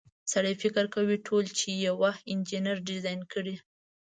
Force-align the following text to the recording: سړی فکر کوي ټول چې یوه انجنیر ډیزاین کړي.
سړی 0.31 0.53
فکر 0.63 0.85
کوي 0.95 1.17
ټول 1.27 1.45
چې 1.57 1.69
یوه 1.87 2.11
انجنیر 2.31 2.77
ډیزاین 2.89 3.21
کړي. 3.33 3.55